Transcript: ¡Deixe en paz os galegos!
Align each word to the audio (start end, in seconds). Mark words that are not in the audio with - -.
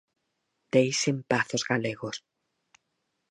¡Deixe 0.73 1.07
en 1.13 1.19
paz 1.29 1.47
os 1.57 1.63
galegos! 1.71 2.17